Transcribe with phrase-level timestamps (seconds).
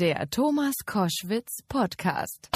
[0.00, 2.48] Der Thomas Koschwitz Podcast.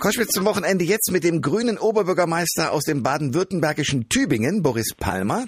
[0.00, 5.44] Koschwitz zum Wochenende jetzt mit dem grünen Oberbürgermeister aus dem baden-württembergischen Tübingen, Boris Palmer.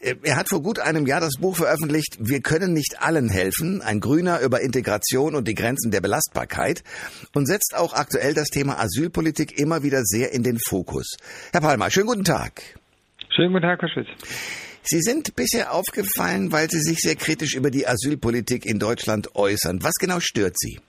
[0.00, 3.82] Äh, er hat vor gut einem Jahr das Buch veröffentlicht, Wir können nicht allen helfen,
[3.82, 6.82] ein Grüner über Integration und die Grenzen der Belastbarkeit
[7.34, 11.16] und setzt auch aktuell das Thema Asylpolitik immer wieder sehr in den Fokus.
[11.52, 12.62] Herr Palmer, schönen guten Tag.
[13.28, 14.08] Schönen guten Tag, Herr Schwitz.
[14.92, 19.78] Sie sind bisher aufgefallen, weil Sie sich sehr kritisch über die Asylpolitik in Deutschland äußern.
[19.84, 20.80] Was genau stört Sie?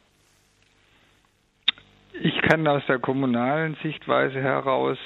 [2.14, 4.98] Ich kann aus der kommunalen Sichtweise heraus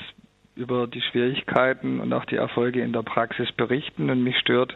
[0.55, 4.76] über die Schwierigkeiten und auch die Erfolge in der Praxis berichten und mich stört,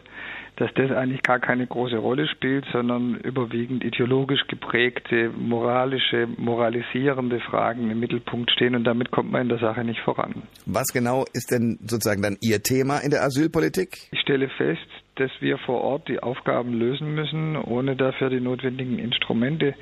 [0.56, 7.90] dass das eigentlich gar keine große Rolle spielt, sondern überwiegend ideologisch geprägte, moralische, moralisierende Fragen
[7.90, 10.42] im Mittelpunkt stehen und damit kommt man in der Sache nicht voran.
[10.66, 14.08] Was genau ist denn sozusagen dann Ihr Thema in der Asylpolitik?
[14.12, 18.98] Ich stelle fest, dass wir vor Ort die Aufgaben lösen müssen, ohne dafür die notwendigen
[18.98, 19.74] Instrumente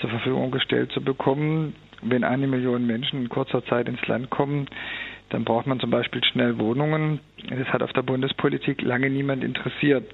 [0.00, 1.74] zur Verfügung gestellt zu bekommen.
[2.00, 4.66] Wenn eine Million Menschen in kurzer Zeit ins Land kommen,
[5.32, 7.20] dann braucht man zum Beispiel schnell Wohnungen.
[7.48, 10.12] Das hat auf der Bundespolitik lange niemand interessiert.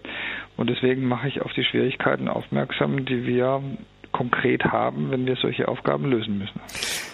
[0.57, 3.63] Und deswegen mache ich auf die Schwierigkeiten aufmerksam, die wir
[4.13, 6.61] konkret haben, wenn wir solche Aufgaben lösen müssen.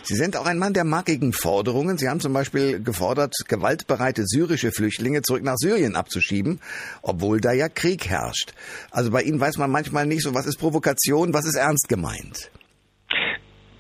[0.03, 1.99] Sie sind auch ein Mann der markigen Forderungen.
[1.99, 6.61] Sie haben zum Beispiel gefordert, gewaltbereite syrische Flüchtlinge zurück nach Syrien abzuschieben,
[7.03, 8.53] obwohl da ja Krieg herrscht.
[8.91, 12.51] Also bei Ihnen weiß man manchmal nicht so, was ist Provokation, was ist ernst gemeint.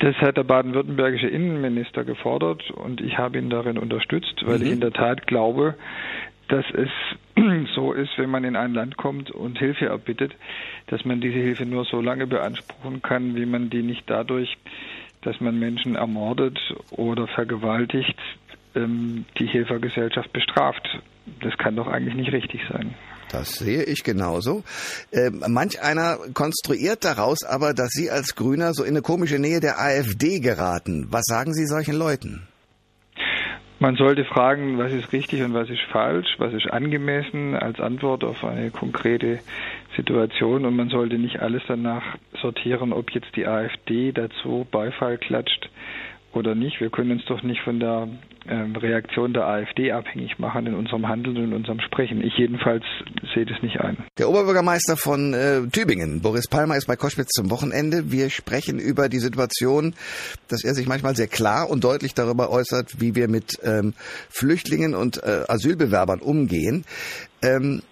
[0.05, 4.67] Das hat der baden-württembergische Innenminister gefordert und ich habe ihn darin unterstützt, weil mhm.
[4.67, 5.77] ich in der Tat glaube,
[6.49, 6.91] dass es
[7.75, 10.37] so ist, wenn man in ein Land kommt und Hilfe erbittet,
[10.89, 14.59] dass man diese Hilfe nur so lange beanspruchen kann, wie man die nicht dadurch,
[15.23, 16.59] dass man Menschen ermordet
[16.91, 18.19] oder vergewaltigt,
[18.75, 21.01] ähm, die Helfergesellschaft bestraft.
[21.41, 22.95] Das kann doch eigentlich nicht richtig sein.
[23.31, 24.63] Das sehe ich genauso.
[25.11, 29.61] Äh, manch einer konstruiert daraus aber, dass Sie als Grüner so in eine komische Nähe
[29.61, 31.07] der AfD geraten.
[31.11, 32.47] Was sagen Sie solchen Leuten?
[33.81, 38.25] Man sollte fragen, was ist richtig und was ist falsch, was ist angemessen als Antwort
[38.25, 39.41] auf eine konkrete
[39.97, 45.69] Situation und man sollte nicht alles danach sortieren, ob jetzt die AfD dazu Beifall klatscht
[46.37, 46.81] oder nicht.
[46.81, 48.09] Wir können uns doch nicht von der
[48.47, 52.23] ähm, Reaktion der AfD abhängig machen in unserem Handeln und in unserem Sprechen.
[52.23, 52.85] Ich jedenfalls
[53.35, 53.97] sehe das nicht ein.
[54.19, 58.13] Der Oberbürgermeister von äh, Tübingen, Boris Palmer, ist bei Koschwitz zum Wochenende.
[58.13, 59.95] Wir sprechen über die Situation,
[60.49, 63.95] dass er sich manchmal sehr klar und deutlich darüber äußert, wie wir mit ähm,
[64.29, 66.85] Flüchtlingen und äh, Asylbewerbern umgehen.
[67.43, 67.83] Ähm,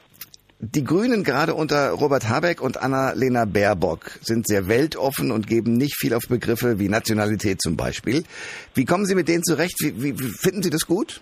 [0.64, 5.96] die Grünen, gerade unter Robert Habeck und Annalena Baerbock, sind sehr weltoffen und geben nicht
[5.96, 8.22] viel auf Begriffe wie Nationalität zum Beispiel.
[8.72, 9.74] Wie kommen Sie mit denen zurecht?
[9.80, 11.20] Wie, wie, finden Sie das gut?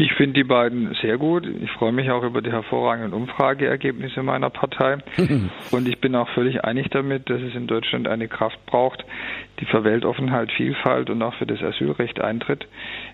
[0.00, 1.46] Ich finde die beiden sehr gut.
[1.46, 4.96] Ich freue mich auch über die hervorragenden Umfrageergebnisse meiner Partei.
[5.70, 9.04] und ich bin auch völlig einig damit, dass es in Deutschland eine Kraft braucht,
[9.60, 12.66] die für Weltoffenheit, Vielfalt und auch für das Asylrecht eintritt.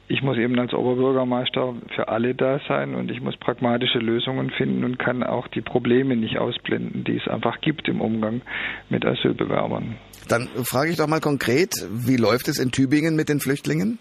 [0.06, 4.84] Ich muss eben als Oberbürgermeister für alle da sein und ich muss pragmatische Lösungen finden
[4.84, 8.42] und kann auch die Probleme nicht ausblenden, die es einfach gibt im Umgang
[8.90, 9.96] mit Asylbewerbern.
[10.28, 13.98] Dann frage ich doch mal konkret, wie läuft es in Tübingen mit den Flüchtlingen?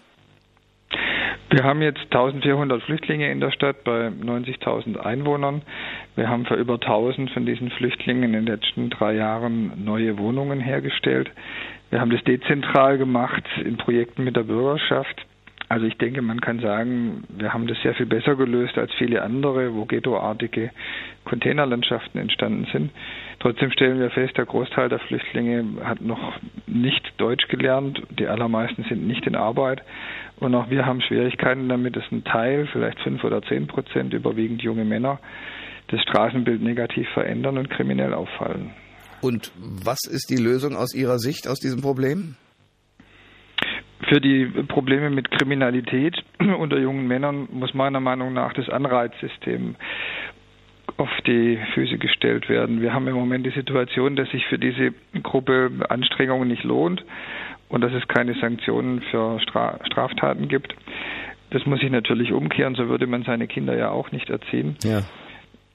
[1.48, 5.62] Wir haben jetzt 1400 Flüchtlinge in der Stadt bei 90.000 Einwohnern.
[6.16, 10.58] Wir haben für über 1000 von diesen Flüchtlingen in den letzten drei Jahren neue Wohnungen
[10.60, 11.30] hergestellt.
[11.90, 15.24] Wir haben das dezentral gemacht in Projekten mit der Bürgerschaft.
[15.68, 19.22] Also ich denke, man kann sagen, wir haben das sehr viel besser gelöst als viele
[19.22, 20.70] andere, wo ghettoartige
[21.26, 22.90] Containerlandschaften entstanden sind.
[23.40, 28.02] Trotzdem stellen wir fest, der Großteil der Flüchtlinge hat noch nicht Deutsch gelernt.
[28.18, 29.82] Die allermeisten sind nicht in Arbeit.
[30.38, 34.62] Und auch wir haben Schwierigkeiten damit, dass ein Teil, vielleicht fünf oder zehn Prozent, überwiegend
[34.62, 35.18] junge Männer,
[35.88, 38.70] das Straßenbild negativ verändern und kriminell auffallen.
[39.20, 42.36] Und was ist die Lösung aus Ihrer Sicht aus diesem Problem?
[44.08, 49.74] Für die Probleme mit Kriminalität unter jungen Männern muss meiner Meinung nach das Anreizsystem
[50.96, 52.80] auf die Füße gestellt werden.
[52.80, 57.04] Wir haben im Moment die Situation, dass sich für diese Gruppe Anstrengungen nicht lohnt
[57.68, 60.74] und dass es keine Sanktionen für Straftaten gibt.
[61.50, 64.76] Das muss sich natürlich umkehren, so würde man seine Kinder ja auch nicht erziehen.
[64.82, 65.02] Ja.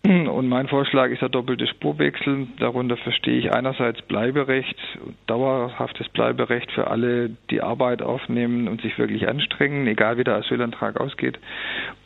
[0.03, 2.47] Und mein Vorschlag ist der doppelte Spurwechsel.
[2.57, 4.75] Darunter verstehe ich einerseits Bleiberecht,
[5.27, 10.99] dauerhaftes Bleiberecht für alle, die Arbeit aufnehmen und sich wirklich anstrengen, egal wie der Asylantrag
[10.99, 11.37] ausgeht.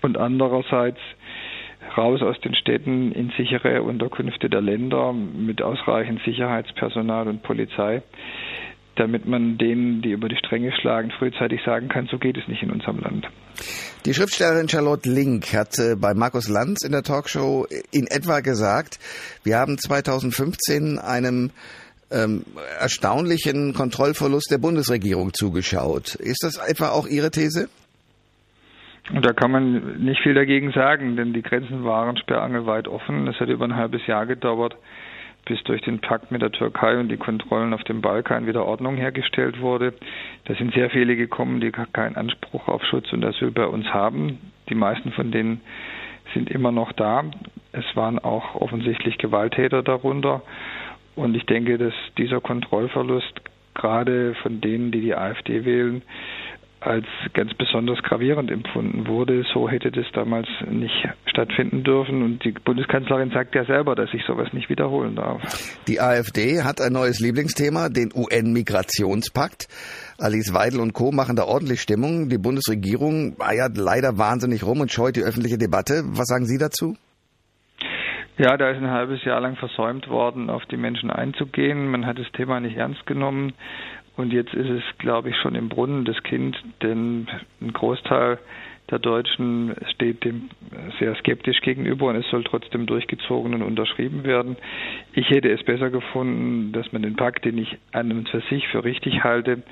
[0.02, 1.00] Und andererseits
[1.98, 8.02] raus aus den Städten in sichere Unterkünfte der Länder mit ausreichend Sicherheitspersonal und Polizei
[8.96, 12.64] damit man denen, die über die Stränge schlagen, frühzeitig sagen kann, so geht es nicht
[12.64, 13.28] in unserem Land.
[14.06, 19.00] Die Schriftstellerin Charlotte Link hat äh, bei Markus Lanz in der Talkshow in etwa gesagt,
[19.44, 21.52] wir haben 2015 einem
[22.12, 22.46] ähm,
[22.80, 26.16] erstaunlichen Kontrollverlust der Bundesregierung zugeschaut.
[26.16, 27.70] Ist das etwa auch Ihre These?
[29.14, 33.28] Und da kann man nicht viel dagegen sagen, denn die Grenzen waren sperrangelweit offen.
[33.28, 34.76] Es hat über ein halbes Jahr gedauert,
[35.46, 38.96] bis durch den Pakt mit der Türkei und die Kontrollen auf dem Balkan wieder Ordnung
[38.96, 39.94] hergestellt wurde.
[40.46, 44.40] Da sind sehr viele gekommen, die keinen Anspruch auf Schutz und Asyl bei uns haben.
[44.70, 45.62] Die meisten von denen
[46.34, 47.26] sind immer noch da.
[47.74, 50.42] Es waren auch offensichtlich Gewalttäter darunter.
[51.16, 53.42] Und ich denke, dass dieser Kontrollverlust
[53.76, 56.02] gerade von denen, die die AfD wählen,
[56.86, 59.44] als ganz besonders gravierend empfunden wurde.
[59.54, 62.24] So hätte das damals nicht stattfinden dürfen.
[62.24, 65.42] Und die Bundeskanzlerin sagt ja selber, dass sich sowas nicht wiederholen darf.
[65.88, 69.68] Die AfD hat ein neues Lieblingsthema, den UN-Migrationspakt.
[70.20, 71.12] Alice Weidel und Co.
[71.12, 72.30] machen da ordentlich Stimmung.
[72.30, 76.04] Die Bundesregierung eiert leider wahnsinnig rum und scheut die öffentliche Debatte.
[76.06, 76.96] Was sagen Sie dazu?
[78.38, 81.88] Ja, da ist ein halbes Jahr lang versäumt worden, auf die Menschen einzugehen.
[81.88, 83.54] Man hat das Thema nicht ernst genommen.
[84.18, 87.28] Und jetzt ist es, glaube ich, schon im Brunnen das Kind, denn
[87.62, 88.40] ein Großteil
[88.90, 90.50] der Deutschen steht dem
[91.00, 94.58] sehr skeptisch gegenüber und es soll trotzdem durchgezogen und unterschrieben werden.
[95.14, 98.68] Ich hätte es besser gefunden, dass man den Pakt, den ich an und für sich
[98.68, 99.64] für richtig halte,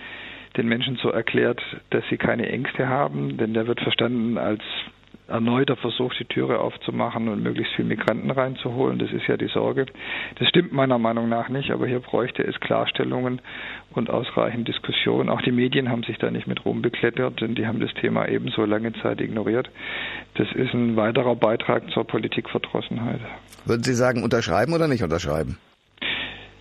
[0.57, 1.61] den Menschen so erklärt,
[1.91, 4.61] dass sie keine Ängste haben, denn der wird verstanden als
[5.27, 8.99] erneuter Versuch, die Türe aufzumachen und möglichst viele Migranten reinzuholen.
[8.99, 9.85] Das ist ja die Sorge.
[10.39, 13.41] Das stimmt meiner Meinung nach nicht, aber hier bräuchte es Klarstellungen
[13.91, 15.29] und ausreichend Diskussion.
[15.29, 18.65] Auch die Medien haben sich da nicht mit rumbeklettert, denn die haben das Thema ebenso
[18.65, 19.69] lange Zeit ignoriert.
[20.35, 23.19] Das ist ein weiterer Beitrag zur Politikverdrossenheit.
[23.65, 25.57] Würden Sie sagen, unterschreiben oder nicht unterschreiben?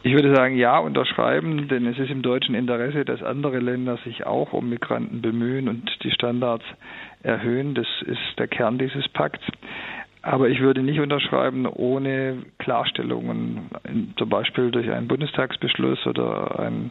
[0.05, 4.27] Ich würde sagen, ja, unterschreiben, denn es ist im deutschen Interesse, dass andere Länder sich
[4.27, 6.65] auch um Migranten bemühen und die Standards
[7.23, 7.75] erhöhen.
[7.75, 9.45] Das ist der Kern dieses Pakts.
[10.23, 13.71] Aber ich würde nicht unterschreiben ohne Klarstellungen,
[14.17, 16.91] zum Beispiel durch einen Bundestagsbeschluss oder eine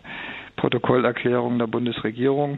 [0.56, 2.58] Protokollerklärung der Bundesregierung,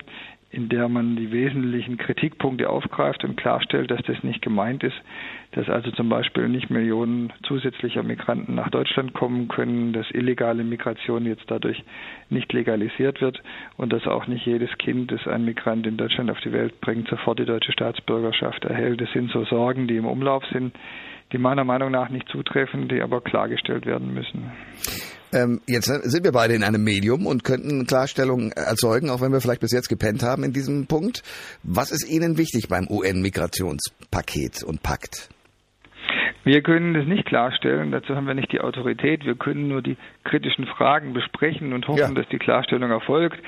[0.54, 4.96] in der man die wesentlichen Kritikpunkte aufgreift und klarstellt, dass das nicht gemeint ist,
[5.54, 11.26] dass also zum Beispiel nicht Millionen zusätzlicher Migranten nach Deutschland kommen können, dass illegale Migration
[11.26, 11.84] jetzt dadurch
[12.30, 13.42] nicht legalisiert wird
[13.78, 17.08] und dass auch nicht jedes Kind, das ein Migrant in Deutschland auf die Welt bringt,
[17.08, 19.02] sofort die deutsche Staatsbürgerschaft erhält.
[19.02, 20.76] Das sind so Sorgen, die im Umlauf sind,
[21.32, 24.52] die meiner Meinung nach nicht zutreffen, die aber klargestellt werden müssen.
[25.34, 29.42] Ähm, jetzt sind wir beide in einem Medium und könnten Klarstellungen erzeugen, auch wenn wir
[29.42, 31.24] vielleicht bis jetzt gepennt haben in diesem Punkt.
[31.64, 35.30] Was ist Ihnen wichtig beim UN-Migrationspaket und Pakt?
[36.44, 39.26] Wir können das nicht klarstellen, dazu haben wir nicht die Autorität.
[39.26, 39.96] Wir können nur die
[40.26, 42.12] kritischen Fragen besprechen und hoffen, ja.
[42.12, 43.40] dass die Klarstellung erfolgt.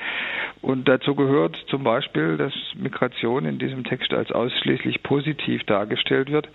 [0.62, 6.48] Und dazu gehört zum Beispiel, dass Migration in diesem Text als ausschließlich positiv dargestellt wird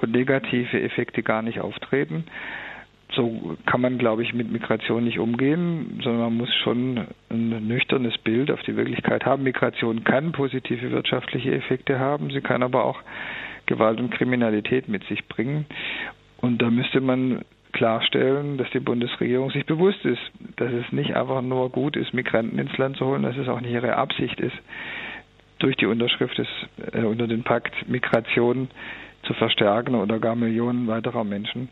[0.00, 2.24] und negative Effekte gar nicht auftreten
[3.12, 8.16] so kann man, glaube ich, mit Migration nicht umgehen, sondern man muss schon ein nüchternes
[8.18, 9.42] Bild auf die Wirklichkeit haben.
[9.42, 13.00] Migration kann positive wirtschaftliche Effekte haben, sie kann aber auch
[13.66, 15.66] Gewalt und Kriminalität mit sich bringen.
[16.38, 17.42] Und da müsste man
[17.72, 20.20] klarstellen, dass die Bundesregierung sich bewusst ist,
[20.56, 23.60] dass es nicht einfach nur gut ist, Migranten ins Land zu holen, dass es auch
[23.60, 24.56] nicht ihre Absicht ist,
[25.58, 26.48] durch die Unterschrift des,
[26.92, 28.68] äh, unter den Pakt Migration
[29.24, 31.68] zu verstärken oder gar Millionen weiterer Menschen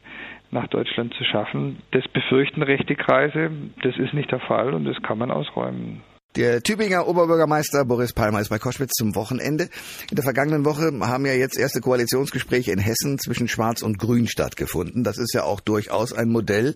[0.51, 1.79] nach Deutschland zu schaffen.
[1.93, 3.51] Das befürchten rechte Kreise.
[3.83, 6.03] Das ist nicht der Fall und das kann man ausräumen.
[6.35, 9.65] Der Tübinger Oberbürgermeister Boris Palmer ist bei Koschwitz zum Wochenende.
[10.09, 14.27] In der vergangenen Woche haben ja jetzt erste Koalitionsgespräche in Hessen zwischen Schwarz und Grün
[14.27, 15.05] stattgefunden.
[15.05, 16.73] Das ist ja auch durchaus ein Modell,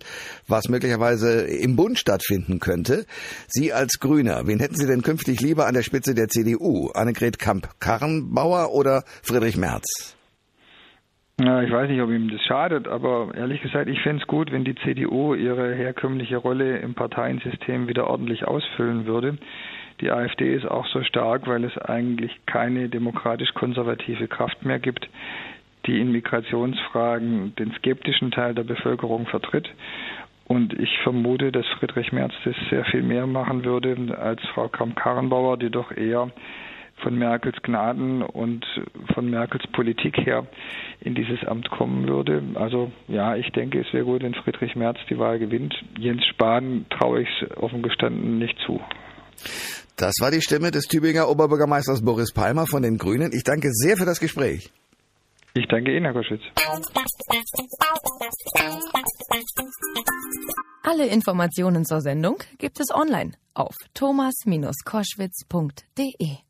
[0.47, 3.07] was möglicherweise im Bund stattfinden könnte.
[3.47, 6.91] Sie als Grüner, wen hätten Sie denn künftig lieber an der Spitze der CDU?
[6.91, 10.16] Annegret Kamp-Karrenbauer oder Friedrich Merz?
[11.39, 14.51] Ja, ich weiß nicht, ob ihm das schadet, aber ehrlich gesagt, ich fände es gut,
[14.51, 19.37] wenn die CDU ihre herkömmliche Rolle im Parteiensystem wieder ordentlich ausfüllen würde.
[20.01, 25.07] Die AfD ist auch so stark, weil es eigentlich keine demokratisch-konservative Kraft mehr gibt,
[25.85, 29.69] die in Migrationsfragen den skeptischen Teil der Bevölkerung vertritt.
[30.47, 35.57] Und ich vermute, dass Friedrich Merz das sehr viel mehr machen würde als Frau Kramp-Karrenbauer,
[35.57, 36.31] die doch eher
[37.01, 38.65] von Merkels Gnaden und
[39.13, 40.47] von Merkels Politik her
[41.01, 42.41] in dieses Amt kommen würde.
[42.55, 45.73] Also ja, ich denke, es wäre gut, wenn Friedrich Merz die Wahl gewinnt.
[45.97, 48.81] Jens Spahn traue ich es offen gestanden nicht zu.
[49.95, 53.31] Das war die Stimme des Tübinger Oberbürgermeisters Boris Palmer von den Grünen.
[53.33, 54.71] Ich danke sehr für das Gespräch.
[55.53, 56.41] Ich danke Ihnen, Herr Koschwitz.
[60.83, 66.46] Alle Informationen zur Sendung gibt es online auf thomas-koschwitz.de.